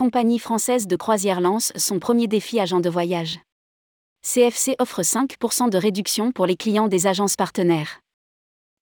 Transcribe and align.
Compagnie 0.00 0.38
française 0.38 0.86
de 0.86 0.96
croisière 0.96 1.42
lance 1.42 1.74
son 1.76 1.98
premier 1.98 2.26
défi 2.26 2.58
agent 2.58 2.80
de 2.80 2.88
voyage. 2.88 3.38
CFC 4.22 4.74
offre 4.78 5.02
5% 5.02 5.68
de 5.68 5.76
réduction 5.76 6.32
pour 6.32 6.46
les 6.46 6.56
clients 6.56 6.88
des 6.88 7.06
agences 7.06 7.36
partenaires. 7.36 8.00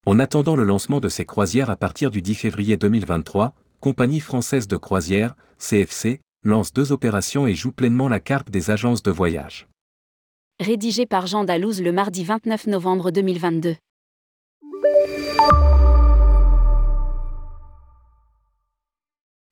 En 0.06 0.20
attendant 0.20 0.54
le 0.54 0.62
lancement 0.62 1.00
de 1.00 1.08
ces 1.08 1.24
croisières 1.24 1.70
à 1.70 1.76
partir 1.76 2.12
du 2.12 2.22
10 2.22 2.36
février 2.36 2.76
2023, 2.76 3.52
Compagnie 3.80 4.20
française 4.20 4.68
de 4.68 4.76
croisière, 4.76 5.34
CFC, 5.58 6.20
lance 6.44 6.72
deux 6.72 6.92
opérations 6.92 7.48
et 7.48 7.54
joue 7.56 7.72
pleinement 7.72 8.08
la 8.08 8.20
carte 8.20 8.52
des 8.52 8.70
agences 8.70 9.02
de 9.02 9.10
voyage. 9.10 9.66
Rédigé 10.60 11.04
par 11.04 11.26
Jean 11.26 11.42
Dalouse 11.42 11.82
le 11.82 11.90
mardi 11.90 12.22
29 12.22 12.68
novembre 12.68 13.10
2022. 13.10 13.74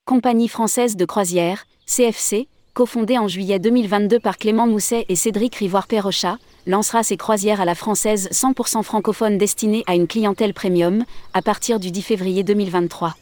Compagnie 0.07 0.47
française 0.47 0.95
de 0.95 1.03
croisière, 1.03 1.65
CFC, 1.85 2.47
cofondée 2.73 3.17
en 3.17 3.27
juillet 3.27 3.59
2022 3.59 4.21
par 4.21 4.37
Clément 4.37 4.65
Mousset 4.65 5.05
et 5.09 5.17
Cédric 5.17 5.53
Rivoire-Perrochat, 5.55 6.37
lancera 6.65 7.03
ses 7.03 7.17
croisières 7.17 7.59
à 7.59 7.65
la 7.65 7.75
française 7.75 8.29
100% 8.31 8.83
francophone 8.83 9.37
destinées 9.37 9.83
à 9.85 9.95
une 9.95 10.07
clientèle 10.07 10.53
premium, 10.53 11.03
à 11.33 11.41
partir 11.41 11.77
du 11.81 11.91
10 11.91 12.01
février 12.03 12.43
2023. 12.43 13.15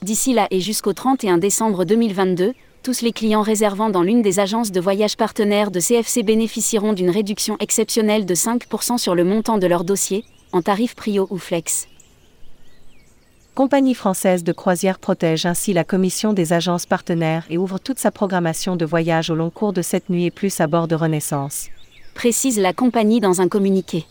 D'ici 0.00 0.32
là 0.32 0.46
et 0.50 0.60
jusqu'au 0.60 0.94
31 0.94 1.36
décembre 1.36 1.84
2022, 1.84 2.54
tous 2.82 3.02
les 3.02 3.12
clients 3.12 3.42
réservant 3.42 3.90
dans 3.90 4.02
l'une 4.02 4.22
des 4.22 4.40
agences 4.40 4.72
de 4.72 4.80
voyage 4.80 5.18
partenaires 5.18 5.70
de 5.70 5.78
CFC 5.78 6.22
bénéficieront 6.22 6.94
d'une 6.94 7.10
réduction 7.10 7.58
exceptionnelle 7.60 8.24
de 8.24 8.34
5% 8.34 8.96
sur 8.96 9.14
le 9.14 9.24
montant 9.24 9.58
de 9.58 9.66
leur 9.66 9.84
dossier, 9.84 10.24
en 10.52 10.62
tarif 10.62 10.94
Prio 10.94 11.26
ou 11.28 11.36
Flex. 11.36 11.86
Compagnie 13.58 13.94
française 13.94 14.44
de 14.44 14.52
croisière 14.52 15.00
protège 15.00 15.44
ainsi 15.44 15.72
la 15.72 15.82
commission 15.82 16.32
des 16.32 16.52
agences 16.52 16.86
partenaires 16.86 17.44
et 17.50 17.58
ouvre 17.58 17.80
toute 17.80 17.98
sa 17.98 18.12
programmation 18.12 18.76
de 18.76 18.84
voyage 18.84 19.30
au 19.30 19.34
long 19.34 19.50
cours 19.50 19.72
de 19.72 19.82
cette 19.82 20.10
nuit 20.10 20.26
et 20.26 20.30
plus 20.30 20.60
à 20.60 20.68
bord 20.68 20.86
de 20.86 20.94
Renaissance. 20.94 21.66
Précise 22.14 22.60
la 22.60 22.72
compagnie 22.72 23.18
dans 23.18 23.40
un 23.40 23.48
communiqué. 23.48 24.06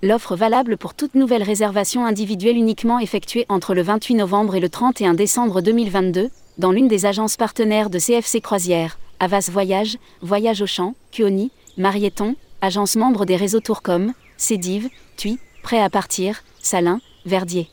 L'offre 0.00 0.36
valable 0.36 0.76
pour 0.76 0.94
toute 0.94 1.16
nouvelle 1.16 1.42
réservation 1.42 2.06
individuelle 2.06 2.56
uniquement 2.56 3.00
effectuée 3.00 3.46
entre 3.48 3.74
le 3.74 3.82
28 3.82 4.14
novembre 4.14 4.54
et 4.54 4.60
le 4.60 4.68
31 4.68 5.14
décembre 5.14 5.60
2022, 5.60 6.30
dans 6.58 6.70
l'une 6.70 6.86
des 6.86 7.04
agences 7.04 7.36
partenaires 7.36 7.90
de 7.90 7.98
CFC 7.98 8.40
Croisière, 8.40 9.00
Avas 9.18 9.48
Voyage, 9.50 9.98
Voyage 10.20 10.62
au 10.62 10.66
Champ, 10.66 10.94
Cuoni, 11.10 11.50
Marieton, 11.78 12.36
agence 12.60 12.94
membre 12.94 13.24
des 13.24 13.34
réseaux 13.34 13.58
Tourcom, 13.58 14.12
Cédive, 14.36 14.88
Tui, 15.16 15.40
Prêt 15.64 15.80
à 15.80 15.90
partir, 15.90 16.44
Salin, 16.60 17.00
Verdier 17.26 17.68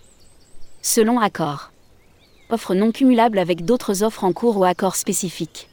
selon 0.82 1.20
accord. 1.20 1.72
Offre 2.50 2.74
non 2.74 2.92
cumulable 2.92 3.40
avec 3.40 3.66
d'autres 3.66 4.04
offres 4.04 4.24
en 4.24 4.34
cours 4.34 4.58
ou 4.58 4.64
accords 4.64 4.96
spécifiques. 4.96 5.70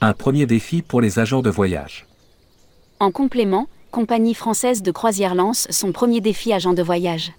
Un 0.00 0.12
premier 0.12 0.46
défi 0.46 0.82
pour 0.82 1.00
les 1.00 1.18
agents 1.18 1.42
de 1.42 1.50
voyage. 1.50 2.06
En 3.00 3.10
complément, 3.10 3.68
Compagnie 3.90 4.34
française 4.34 4.82
de 4.82 4.90
croisière 4.90 5.34
lance 5.34 5.66
son 5.70 5.92
premier 5.92 6.20
défi 6.20 6.52
agent 6.52 6.74
de 6.74 6.82
voyage. 6.82 7.32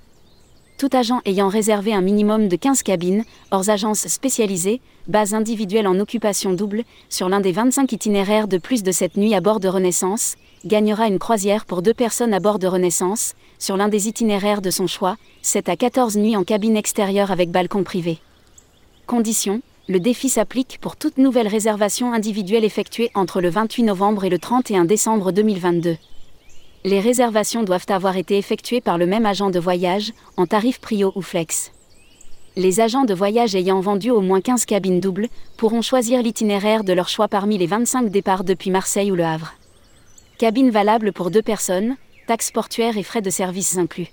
Tout 0.80 0.90
agent 0.94 1.20
ayant 1.26 1.50
réservé 1.50 1.94
un 1.94 2.00
minimum 2.00 2.48
de 2.48 2.56
15 2.56 2.84
cabines, 2.84 3.26
hors 3.52 3.70
agences 3.70 4.08
spécialisées, 4.08 4.80
base 5.10 5.34
individuelle 5.34 5.90
en 5.90 6.00
occupation 6.00 6.54
double, 6.54 6.84
sur 7.10 7.28
l'un 7.28 7.42
des 7.42 7.52
25 7.52 7.92
itinéraires 7.92 8.48
de 8.48 8.58
plus 8.58 8.82
de 8.82 8.94
cette 8.94 9.18
nuit 9.18 9.36
à 9.36 9.42
bord 9.42 9.60
de 9.60 9.68
Renaissance, 9.68 10.38
gagnera 10.64 11.08
une 11.08 11.20
croisière 11.20 11.66
pour 11.66 11.82
deux 11.82 11.94
personnes 11.94 12.34
à 12.34 12.40
bord 12.40 12.60
de 12.60 12.68
Renaissance, 12.68 13.34
sur 13.58 13.76
l'un 13.76 13.90
des 13.90 14.08
itinéraires 14.08 14.62
de 14.62 14.72
son 14.72 14.88
choix, 14.88 15.18
7 15.42 15.68
à 15.68 15.76
14 15.76 16.16
nuits 16.16 16.38
en 16.38 16.46
cabine 16.46 16.78
extérieure 16.78 17.30
avec 17.30 17.52
balcon 17.52 17.84
privé. 17.84 18.20
Condition 19.06 19.62
le 19.90 20.00
défi 20.00 20.30
s'applique 20.30 20.78
pour 20.80 20.96
toute 20.96 21.18
nouvelle 21.18 21.48
réservation 21.48 22.14
individuelle 22.14 22.64
effectuée 22.64 23.10
entre 23.16 23.42
le 23.42 23.50
28 23.50 23.84
novembre 23.84 24.24
et 24.24 24.30
le 24.30 24.38
31 24.38 24.86
décembre 24.86 25.32
2022. 25.32 25.98
Les 26.86 27.02
réservations 27.02 27.64
doivent 27.64 27.86
avoir 27.90 28.16
été 28.16 28.38
effectuées 28.38 28.80
par 28.80 28.98
le 28.98 29.06
même 29.06 29.26
agent 29.26 29.50
de 29.50 29.60
voyage, 29.60 30.14
en 30.38 30.46
tarif 30.46 30.80
prio 30.80 31.12
ou 31.16 31.22
flex. 31.22 31.72
Les 32.56 32.80
agents 32.80 33.04
de 33.04 33.14
voyage 33.14 33.54
ayant 33.54 33.82
vendu 33.82 34.12
au 34.12 34.22
moins 34.22 34.42
15 34.42 34.66
cabines 34.66 35.00
doubles 35.00 35.28
pourront 35.58 35.82
choisir 35.82 36.22
l'itinéraire 36.22 36.84
de 36.84 36.94
leur 36.94 37.10
choix 37.10 37.28
parmi 37.28 37.58
les 37.58 37.68
25 37.68 38.10
départs 38.10 38.44
depuis 38.44 38.72
Marseille 38.72 39.12
ou 39.12 39.16
Le 39.16 39.26
Havre. 39.26 39.54
Cabine 40.38 40.70
valable 40.70 41.12
pour 41.12 41.32
deux 41.32 41.42
personnes, 41.42 41.98
taxes 42.28 42.52
portuaires 42.52 42.98
et 42.98 43.04
frais 43.04 43.22
de 43.22 43.30
services 43.30 43.78
inclus. 43.78 44.08